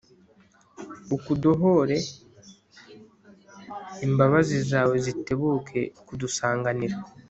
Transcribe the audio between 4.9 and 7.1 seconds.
zitebuke kudusanganira